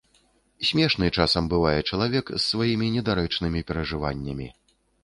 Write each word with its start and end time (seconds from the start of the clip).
Смешны 0.69 1.09
часам 1.17 1.51
бывае 1.53 1.75
чалавек 1.89 2.33
з 2.35 2.41
сваімі 2.49 2.91
недарэчнымі 2.99 3.65
перажываннямі. 3.71 4.55